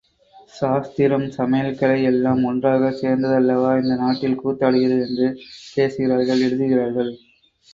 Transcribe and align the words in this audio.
சாஸ்திரம், 0.53 1.25
சமயக்கலை 1.29 1.97
எல்லாம் 2.03 2.41
ஒன்றாகச் 2.43 2.97
சேர்ந்தல்லவா 3.01 3.71
இந்த 3.83 3.95
நாட்டில் 3.95 4.39
கூத்தாடுகிறது 4.41 5.05
என்று 5.07 5.27
பேசுகிறார்கள் 5.75 6.45
எழுதுகிறார்கள். 6.47 7.13